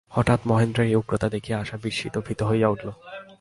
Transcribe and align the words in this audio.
হঠাৎ 0.09 0.39
মহেন্দ্রের 0.47 0.87
এই 0.87 0.95
উগ্রতা 0.95 1.29
দেখিয়া 1.29 1.57
আশা 1.59 1.77
বিস্মিত 1.77 2.15
ভীত 2.17 2.43
হইয়া 2.43 2.67
উঠিল। 2.69 2.89